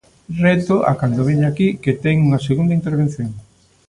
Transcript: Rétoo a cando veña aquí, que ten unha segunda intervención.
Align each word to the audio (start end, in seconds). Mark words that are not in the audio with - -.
Rétoo 0.45 0.79
a 0.91 0.93
cando 1.01 1.27
veña 1.29 1.47
aquí, 1.49 1.67
que 1.83 1.93
ten 2.03 2.15
unha 2.25 2.43
segunda 2.47 2.77
intervención. 2.79 3.29